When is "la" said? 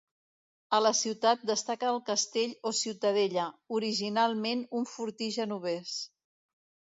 0.83-0.91